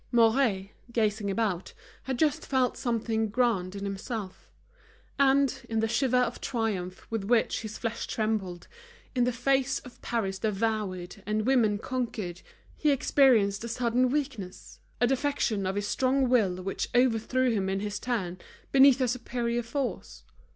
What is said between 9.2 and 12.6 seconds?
the face of Paris devoured and woman conquered,